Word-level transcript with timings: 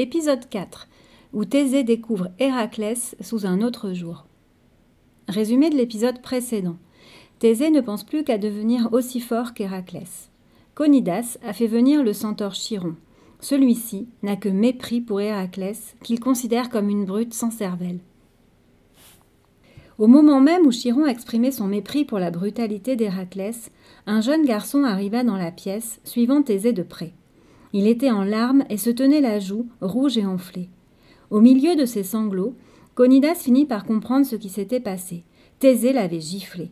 Épisode 0.00 0.48
4 0.48 0.86
où 1.32 1.44
Thésée 1.44 1.82
découvre 1.82 2.28
Héraclès 2.38 3.16
sous 3.20 3.46
un 3.46 3.60
autre 3.60 3.94
jour. 3.94 4.26
Résumé 5.26 5.70
de 5.70 5.76
l'épisode 5.76 6.22
précédent. 6.22 6.76
Thésée 7.40 7.70
ne 7.70 7.80
pense 7.80 8.04
plus 8.04 8.22
qu'à 8.22 8.38
devenir 8.38 8.90
aussi 8.92 9.18
fort 9.18 9.54
qu'Héraclès. 9.54 10.30
Conidas 10.76 11.36
a 11.42 11.52
fait 11.52 11.66
venir 11.66 12.04
le 12.04 12.12
centaure 12.12 12.54
Chiron. 12.54 12.94
Celui-ci 13.40 14.06
n'a 14.22 14.36
que 14.36 14.48
mépris 14.48 15.00
pour 15.00 15.20
Héraclès, 15.20 15.96
qu'il 16.04 16.20
considère 16.20 16.70
comme 16.70 16.90
une 16.90 17.04
brute 17.04 17.34
sans 17.34 17.50
cervelle. 17.50 17.98
Au 19.98 20.06
moment 20.06 20.40
même 20.40 20.64
où 20.64 20.70
Chiron 20.70 21.06
exprimait 21.06 21.50
son 21.50 21.66
mépris 21.66 22.04
pour 22.04 22.20
la 22.20 22.30
brutalité 22.30 22.94
d'Héraclès, 22.94 23.72
un 24.06 24.20
jeune 24.20 24.44
garçon 24.44 24.84
arriva 24.84 25.24
dans 25.24 25.36
la 25.36 25.50
pièce, 25.50 26.00
suivant 26.04 26.42
Thésée 26.42 26.72
de 26.72 26.84
près. 26.84 27.14
Il 27.72 27.86
était 27.86 28.10
en 28.10 28.24
larmes 28.24 28.64
et 28.70 28.76
se 28.76 28.90
tenait 28.90 29.20
la 29.20 29.38
joue, 29.38 29.66
rouge 29.80 30.16
et 30.16 30.24
enflée. 30.24 30.70
Au 31.30 31.40
milieu 31.40 31.76
de 31.76 31.84
ses 31.84 32.02
sanglots, 32.02 32.54
Conidas 32.94 33.34
finit 33.34 33.66
par 33.66 33.84
comprendre 33.84 34.26
ce 34.26 34.36
qui 34.36 34.48
s'était 34.48 34.80
passé. 34.80 35.24
Thésée 35.58 35.92
l'avait 35.92 36.20
giflé. 36.20 36.70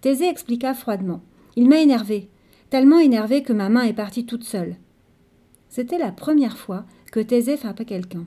Thésée 0.00 0.28
expliqua 0.28 0.74
froidement. 0.74 1.22
Il 1.56 1.68
m'a 1.68 1.80
énervé, 1.80 2.28
tellement 2.68 2.98
énervé 2.98 3.42
que 3.42 3.52
ma 3.52 3.68
main 3.68 3.82
est 3.82 3.92
partie 3.92 4.26
toute 4.26 4.44
seule. 4.44 4.76
C'était 5.68 5.98
la 5.98 6.12
première 6.12 6.56
fois 6.56 6.84
que 7.12 7.20
Thésée 7.20 7.56
frappait 7.56 7.84
quelqu'un. 7.84 8.26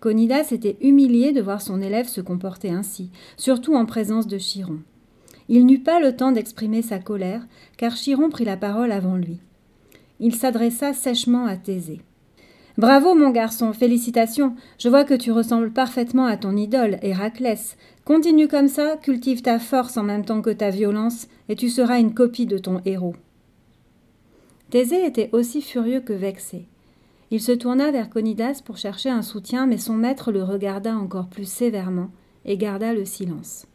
Conidas 0.00 0.48
était 0.50 0.76
humilié 0.80 1.32
de 1.32 1.40
voir 1.40 1.62
son 1.62 1.80
élève 1.80 2.08
se 2.08 2.20
comporter 2.20 2.70
ainsi, 2.70 3.10
surtout 3.36 3.74
en 3.74 3.86
présence 3.86 4.26
de 4.26 4.38
Chiron. 4.38 4.80
Il 5.48 5.66
n'eut 5.66 5.82
pas 5.82 6.00
le 6.00 6.16
temps 6.16 6.32
d'exprimer 6.32 6.82
sa 6.82 6.98
colère, 6.98 7.46
car 7.76 7.94
Chiron 7.94 8.30
prit 8.30 8.44
la 8.44 8.56
parole 8.56 8.90
avant 8.90 9.16
lui. 9.16 9.40
Il 10.24 10.36
s'adressa 10.36 10.92
sèchement 10.92 11.46
à 11.46 11.56
Thésée. 11.56 12.00
Bravo, 12.78 13.16
mon 13.16 13.30
garçon, 13.30 13.72
félicitations. 13.72 14.54
Je 14.78 14.88
vois 14.88 15.02
que 15.02 15.14
tu 15.14 15.32
ressembles 15.32 15.72
parfaitement 15.72 16.26
à 16.26 16.36
ton 16.36 16.56
idole, 16.56 16.98
Héraclès. 17.02 17.76
Continue 18.04 18.46
comme 18.46 18.68
ça, 18.68 18.96
cultive 19.02 19.42
ta 19.42 19.58
force 19.58 19.96
en 19.96 20.04
même 20.04 20.24
temps 20.24 20.40
que 20.40 20.50
ta 20.50 20.70
violence, 20.70 21.26
et 21.48 21.56
tu 21.56 21.68
seras 21.68 21.98
une 21.98 22.14
copie 22.14 22.46
de 22.46 22.56
ton 22.56 22.80
héros. 22.84 23.16
Thésée 24.70 25.04
était 25.04 25.28
aussi 25.32 25.60
furieux 25.60 26.00
que 26.00 26.12
vexé. 26.12 26.68
Il 27.32 27.40
se 27.40 27.50
tourna 27.50 27.90
vers 27.90 28.08
Conidas 28.08 28.62
pour 28.64 28.76
chercher 28.76 29.10
un 29.10 29.22
soutien, 29.22 29.66
mais 29.66 29.76
son 29.76 29.94
maître 29.94 30.30
le 30.30 30.44
regarda 30.44 30.94
encore 30.94 31.26
plus 31.26 31.50
sévèrement 31.50 32.10
et 32.44 32.56
garda 32.56 32.94
le 32.94 33.04
silence. 33.04 33.66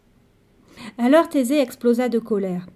Alors 0.97 1.27
Thésée 1.27 1.59
explosa 1.59 2.07
de 2.07 2.19
colère. 2.19 2.67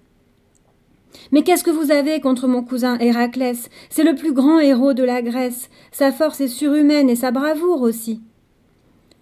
Mais 1.31 1.43
qu'est-ce 1.43 1.63
que 1.63 1.71
vous 1.71 1.91
avez 1.91 2.19
contre 2.21 2.47
mon 2.47 2.63
cousin 2.63 2.97
Héraclès? 2.99 3.69
C'est 3.89 4.03
le 4.03 4.15
plus 4.15 4.33
grand 4.33 4.59
héros 4.59 4.93
de 4.93 5.03
la 5.03 5.21
Grèce. 5.21 5.69
Sa 5.91 6.11
force 6.11 6.41
est 6.41 6.47
surhumaine 6.47 7.09
et 7.09 7.15
sa 7.15 7.31
bravoure 7.31 7.81
aussi. 7.81 8.21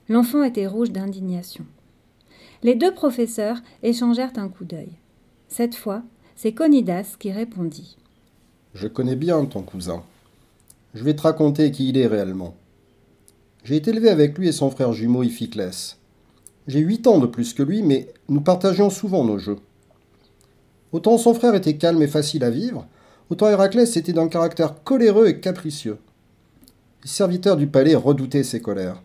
L'enfant 0.07 0.43
était 0.43 0.67
rouge 0.67 0.91
d'indignation. 0.91 1.65
Les 2.63 2.75
deux 2.75 2.93
professeurs 2.93 3.57
échangèrent 3.83 4.33
un 4.37 4.49
coup 4.49 4.65
d'œil. 4.65 4.89
Cette 5.47 5.75
fois, 5.75 6.03
c'est 6.35 6.53
Conidas 6.53 7.15
qui 7.19 7.31
répondit. 7.31 7.97
Je 8.73 8.87
connais 8.87 9.15
bien 9.15 9.45
ton 9.45 9.61
cousin. 9.61 10.03
Je 10.93 11.03
vais 11.03 11.15
te 11.15 11.21
raconter 11.21 11.71
qui 11.71 11.89
il 11.89 11.97
est 11.97 12.07
réellement. 12.07 12.55
J'ai 13.63 13.75
été 13.75 13.91
élevé 13.91 14.09
avec 14.09 14.37
lui 14.37 14.47
et 14.47 14.51
son 14.51 14.71
frère 14.71 14.93
jumeau 14.93 15.23
Iphiclès. 15.23 15.97
J'ai 16.67 16.79
huit 16.79 17.07
ans 17.07 17.19
de 17.19 17.27
plus 17.27 17.53
que 17.53 17.63
lui, 17.63 17.81
mais 17.81 18.11
nous 18.27 18.41
partageons 18.41 18.89
souvent 18.89 19.23
nos 19.23 19.37
jeux. 19.37 19.57
Autant 20.91 21.17
son 21.17 21.33
frère 21.33 21.55
était 21.55 21.77
calme 21.77 22.01
et 22.01 22.07
facile 22.07 22.43
à 22.43 22.49
vivre, 22.49 22.87
autant 23.29 23.47
Héraclès 23.49 23.95
était 23.95 24.13
d'un 24.13 24.27
caractère 24.27 24.83
coléreux 24.83 25.27
et 25.27 25.39
capricieux. 25.39 25.97
Les 27.03 27.09
serviteurs 27.09 27.57
du 27.57 27.67
palais 27.67 27.95
redoutaient 27.95 28.43
ses 28.43 28.61
colères. 28.61 29.01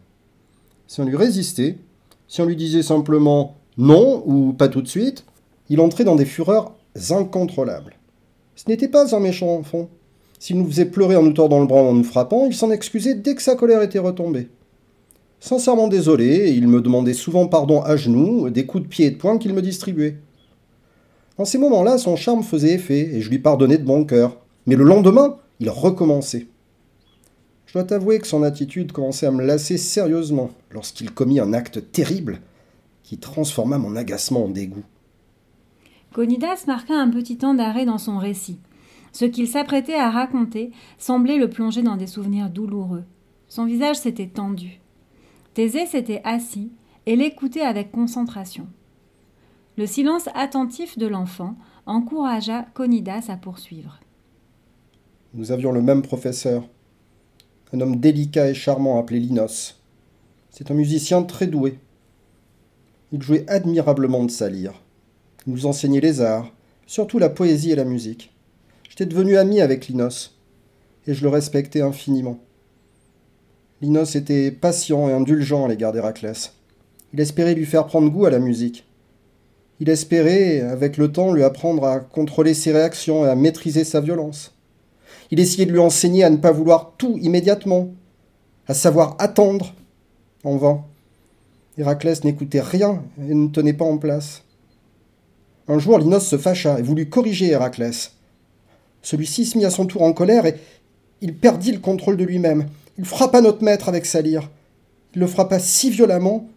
Si 0.86 1.00
on 1.00 1.04
lui 1.04 1.16
résistait, 1.16 1.78
si 2.26 2.40
on 2.40 2.46
lui 2.46 2.56
disait 2.56 2.82
simplement 2.82 3.56
non 3.76 4.22
ou 4.26 4.52
pas 4.52 4.68
tout 4.68 4.82
de 4.82 4.88
suite, 4.88 5.24
il 5.68 5.80
entrait 5.80 6.04
dans 6.04 6.16
des 6.16 6.24
fureurs 6.24 6.74
incontrôlables. 7.10 7.96
Ce 8.56 8.64
n'était 8.68 8.88
pas 8.88 9.14
un 9.14 9.20
méchant 9.20 9.48
enfant. 9.48 9.88
S'il 10.38 10.58
nous 10.58 10.66
faisait 10.66 10.84
pleurer 10.86 11.16
en 11.16 11.22
nous 11.22 11.32
tordant 11.32 11.60
le 11.60 11.66
bras 11.66 11.80
en 11.80 11.94
nous 11.94 12.04
frappant, 12.04 12.46
il 12.46 12.54
s'en 12.54 12.70
excusait 12.70 13.14
dès 13.14 13.34
que 13.34 13.42
sa 13.42 13.56
colère 13.56 13.82
était 13.82 13.98
retombée. 13.98 14.48
Sincèrement 15.40 15.88
désolé, 15.88 16.52
il 16.56 16.68
me 16.68 16.80
demandait 16.80 17.14
souvent 17.14 17.46
pardon 17.46 17.82
à 17.82 17.96
genoux, 17.96 18.48
des 18.48 18.64
coups 18.64 18.84
de 18.84 18.88
pied 18.88 19.06
et 19.06 19.10
de 19.10 19.16
poing 19.16 19.38
qu'il 19.38 19.52
me 19.52 19.62
distribuait. 19.62 20.16
En 21.36 21.44
ces 21.44 21.58
moments-là, 21.58 21.98
son 21.98 22.16
charme 22.16 22.42
faisait 22.42 22.74
effet, 22.74 23.14
et 23.14 23.20
je 23.20 23.30
lui 23.30 23.38
pardonnais 23.38 23.78
de 23.78 23.84
bon 23.84 24.04
cœur. 24.04 24.38
Mais 24.66 24.76
le 24.76 24.84
lendemain, 24.84 25.36
il 25.60 25.68
recommençait. 25.68 26.46
Je 27.66 27.72
dois 27.72 27.84
t'avouer 27.84 28.20
que 28.20 28.26
son 28.26 28.44
attitude 28.44 28.92
commençait 28.92 29.26
à 29.26 29.32
me 29.32 29.44
lasser 29.44 29.78
sérieusement 29.78 30.50
lorsqu'il 30.70 31.10
commit 31.10 31.40
un 31.40 31.52
acte 31.52 31.90
terrible 31.90 32.40
qui 33.02 33.18
transforma 33.18 33.78
mon 33.78 33.96
agacement 33.96 34.44
en 34.44 34.48
dégoût. 34.48 34.84
Conidas 36.12 36.64
marqua 36.68 36.94
un 36.94 37.10
petit 37.10 37.36
temps 37.36 37.54
d'arrêt 37.54 37.84
dans 37.84 37.98
son 37.98 38.18
récit. 38.18 38.60
Ce 39.10 39.24
qu'il 39.24 39.48
s'apprêtait 39.48 39.94
à 39.94 40.10
raconter 40.10 40.70
semblait 40.98 41.38
le 41.38 41.50
plonger 41.50 41.82
dans 41.82 41.96
des 41.96 42.06
souvenirs 42.06 42.50
douloureux. 42.50 43.02
Son 43.48 43.64
visage 43.64 43.96
s'était 43.96 44.28
tendu. 44.28 44.80
Thésée 45.54 45.86
s'était 45.86 46.22
assis 46.24 46.70
et 47.06 47.16
l'écoutait 47.16 47.60
avec 47.60 47.90
concentration. 47.90 48.66
Le 49.76 49.86
silence 49.88 50.28
attentif 50.34 50.98
de 50.98 51.08
l'enfant 51.08 51.56
encouragea 51.86 52.62
Conidas 52.74 53.24
à 53.26 53.36
poursuivre. 53.36 53.98
Nous 55.34 55.50
avions 55.50 55.72
le 55.72 55.82
même 55.82 56.02
professeur, 56.02 56.62
un 57.72 57.80
homme 57.80 57.96
délicat 57.96 58.48
et 58.48 58.54
charmant 58.54 59.00
appelé 59.00 59.18
Linos. 59.18 59.80
C'est 60.50 60.70
un 60.70 60.74
musicien 60.74 61.24
très 61.24 61.48
doué. 61.48 61.80
Il 63.10 63.20
jouait 63.20 63.44
admirablement 63.50 64.22
de 64.22 64.30
sa 64.30 64.48
lyre. 64.48 64.80
Il 65.44 65.52
nous 65.52 65.66
enseignait 65.66 66.00
les 66.00 66.20
arts, 66.20 66.52
surtout 66.86 67.18
la 67.18 67.28
poésie 67.28 67.72
et 67.72 67.76
la 67.76 67.84
musique. 67.84 68.32
J'étais 68.88 69.06
devenu 69.06 69.36
ami 69.36 69.60
avec 69.60 69.88
Linos, 69.88 70.38
et 71.08 71.14
je 71.14 71.24
le 71.24 71.30
respectais 71.30 71.80
infiniment. 71.80 72.38
Linos 73.82 74.14
était 74.14 74.52
patient 74.52 75.08
et 75.08 75.12
indulgent 75.12 75.64
à 75.64 75.68
l'égard 75.68 75.92
d'Héraclès. 75.92 76.54
Il 77.12 77.18
espérait 77.18 77.56
lui 77.56 77.66
faire 77.66 77.86
prendre 77.86 78.08
goût 78.08 78.26
à 78.26 78.30
la 78.30 78.38
musique. 78.38 78.86
Il 79.80 79.88
espérait, 79.88 80.60
avec 80.60 80.96
le 80.96 81.10
temps, 81.10 81.32
lui 81.32 81.42
apprendre 81.42 81.84
à 81.84 82.00
contrôler 82.00 82.54
ses 82.54 82.72
réactions 82.72 83.26
et 83.26 83.28
à 83.28 83.34
maîtriser 83.34 83.84
sa 83.84 84.00
violence. 84.00 84.54
Il 85.30 85.40
essayait 85.40 85.66
de 85.66 85.72
lui 85.72 85.80
enseigner 85.80 86.22
à 86.24 86.30
ne 86.30 86.36
pas 86.36 86.52
vouloir 86.52 86.94
tout 86.96 87.18
immédiatement, 87.20 87.88
à 88.68 88.74
savoir 88.74 89.16
attendre. 89.18 89.74
En 90.44 90.56
vain. 90.56 90.84
Héraclès 91.78 92.22
n'écoutait 92.22 92.60
rien 92.60 93.02
et 93.18 93.34
ne 93.34 93.48
tenait 93.48 93.72
pas 93.72 93.86
en 93.86 93.96
place. 93.96 94.42
Un 95.66 95.78
jour, 95.78 95.98
Linos 95.98 96.20
se 96.20 96.36
fâcha 96.36 96.78
et 96.78 96.82
voulut 96.82 97.08
corriger 97.08 97.48
Héraclès. 97.48 98.12
Celui-ci 99.00 99.46
se 99.46 99.56
mit 99.56 99.64
à 99.64 99.70
son 99.70 99.86
tour 99.86 100.02
en 100.02 100.12
colère 100.12 100.44
et 100.44 100.56
il 101.22 101.34
perdit 101.34 101.72
le 101.72 101.78
contrôle 101.78 102.18
de 102.18 102.24
lui-même. 102.24 102.66
Il 102.98 103.06
frappa 103.06 103.40
notre 103.40 103.64
maître 103.64 103.88
avec 103.88 104.04
sa 104.04 104.20
lyre. 104.20 104.50
Il 105.14 105.20
le 105.20 105.26
frappa 105.26 105.58
si 105.58 105.90
violemment 105.90 106.48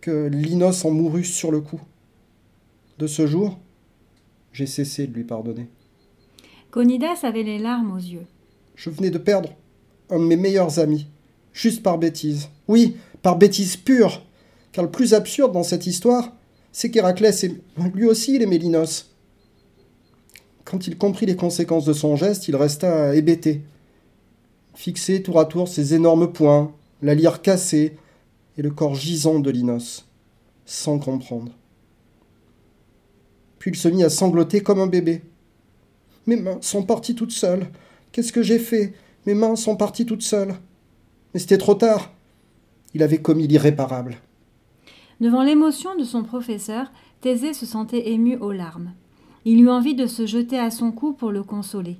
que 0.00 0.26
Linos 0.26 0.84
en 0.84 0.90
mourut 0.90 1.24
sur 1.24 1.50
le 1.50 1.60
coup. 1.60 1.80
De 2.98 3.06
ce 3.06 3.28
jour, 3.28 3.58
j'ai 4.52 4.66
cessé 4.66 5.06
de 5.06 5.14
lui 5.14 5.22
pardonner. 5.22 5.68
Conidas 6.72 7.20
avait 7.22 7.44
les 7.44 7.58
larmes 7.58 7.92
aux 7.92 8.00
yeux. 8.00 8.26
Je 8.74 8.90
venais 8.90 9.10
de 9.10 9.18
perdre 9.18 9.50
un 10.10 10.18
de 10.18 10.24
mes 10.24 10.36
meilleurs 10.36 10.80
amis, 10.80 11.06
juste 11.52 11.84
par 11.84 11.98
bêtise. 11.98 12.48
Oui, 12.66 12.96
par 13.22 13.38
bêtise 13.38 13.76
pure. 13.76 14.24
Car 14.72 14.84
le 14.84 14.90
plus 14.90 15.14
absurde 15.14 15.52
dans 15.52 15.62
cette 15.62 15.86
histoire, 15.86 16.32
c'est 16.72 16.90
qu'Héraclès, 16.90 17.46
lui 17.94 18.04
aussi, 18.04 18.34
il 18.34 18.42
aimait 18.42 18.58
Linos. 18.58 19.14
Quand 20.64 20.88
il 20.88 20.98
comprit 20.98 21.26
les 21.26 21.36
conséquences 21.36 21.84
de 21.84 21.92
son 21.92 22.16
geste, 22.16 22.48
il 22.48 22.56
resta 22.56 23.14
hébété. 23.14 23.62
Fixé 24.74 25.22
tour 25.22 25.38
à 25.38 25.44
tour 25.44 25.68
ses 25.68 25.94
énormes 25.94 26.32
poings, 26.32 26.72
la 27.02 27.14
lyre 27.14 27.42
cassée 27.42 27.96
et 28.56 28.62
le 28.62 28.70
corps 28.70 28.96
gisant 28.96 29.38
de 29.38 29.50
Linos, 29.50 30.04
sans 30.66 30.98
comprendre 30.98 31.52
puis 33.58 33.70
il 33.70 33.76
se 33.76 33.88
mit 33.88 34.04
à 34.04 34.10
sangloter 34.10 34.62
comme 34.62 34.80
un 34.80 34.86
bébé. 34.86 35.22
Mes 36.26 36.36
mains 36.36 36.58
sont 36.60 36.82
parties 36.82 37.14
toutes 37.14 37.32
seules. 37.32 37.66
Qu'est-ce 38.12 38.32
que 38.32 38.42
j'ai 38.42 38.58
fait? 38.58 38.94
Mes 39.26 39.34
mains 39.34 39.56
sont 39.56 39.76
parties 39.76 40.06
toutes 40.06 40.22
seules. 40.22 40.54
Mais 41.32 41.40
c'était 41.40 41.58
trop 41.58 41.74
tard. 41.74 42.12
Il 42.94 43.02
avait 43.02 43.20
commis 43.20 43.46
l'irréparable. 43.46 44.18
Devant 45.20 45.42
l'émotion 45.42 45.96
de 45.96 46.04
son 46.04 46.22
professeur, 46.22 46.92
Thésée 47.20 47.52
se 47.52 47.66
sentait 47.66 48.10
ému 48.10 48.36
aux 48.36 48.52
larmes. 48.52 48.92
Il 49.44 49.60
eut 49.60 49.70
envie 49.70 49.94
de 49.94 50.06
se 50.06 50.26
jeter 50.26 50.58
à 50.58 50.70
son 50.70 50.92
cou 50.92 51.12
pour 51.12 51.32
le 51.32 51.42
consoler. 51.42 51.98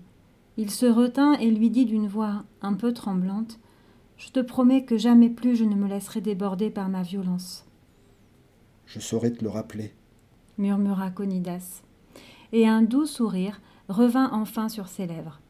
Il 0.57 0.71
se 0.71 0.87
retint 0.87 1.35
et 1.35 1.51
lui 1.51 1.71
dit 1.71 1.87
d'une 1.87 2.07
voix 2.07 2.45
un 2.63 2.75
peu 2.75 2.93
tremblante 2.93 3.59
Je 4.17 4.31
te 4.31 4.41
promets 4.41 4.85
que 4.85 4.97
jamais 4.97 5.31
plus 5.31 5.57
je 5.57 5.65
ne 5.65 5.75
me 5.75 5.89
laisserai 5.89 6.21
déborder 6.21 6.71
par 6.71 6.89
ma 6.89 7.03
violence. 7.03 7.65
Je 8.87 9.01
saurai 9.01 9.33
te 9.33 9.43
le 9.43 9.51
rappeler 9.51 9.93
murmura 10.59 11.11
Conidas, 11.11 11.83
et 12.53 12.67
un 12.67 12.83
doux 12.83 13.07
sourire 13.07 13.61
revint 13.89 14.31
enfin 14.33 14.69
sur 14.69 14.89
ses 14.89 15.07
lèvres. 15.07 15.41